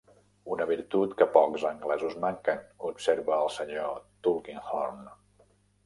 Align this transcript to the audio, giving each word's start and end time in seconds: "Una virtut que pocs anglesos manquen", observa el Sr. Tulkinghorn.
"Una 0.53 0.65
virtut 0.71 1.13
que 1.19 1.27
pocs 1.35 1.67
anglesos 1.73 2.17
manquen", 2.25 2.65
observa 2.91 3.39
el 3.45 3.55
Sr. 3.59 3.97
Tulkinghorn. 4.29 5.11